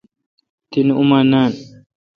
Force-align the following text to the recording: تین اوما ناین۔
تین 0.69 0.87
اوما 0.97 1.19
ناین۔ 1.31 1.51